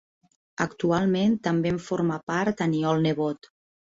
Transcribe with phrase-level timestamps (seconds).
[0.63, 3.53] Actualment també en forma part Aniol Nebot.